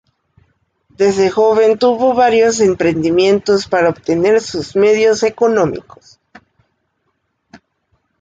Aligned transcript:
Desde 0.97 1.29
joven 1.29 1.77
tuvo 1.77 2.15
varios 2.15 2.59
emprendimientos 2.59 3.67
para 3.67 3.89
obtener 3.91 4.41
sus 4.41 4.75
medios 4.75 5.21
económicos. 5.21 6.19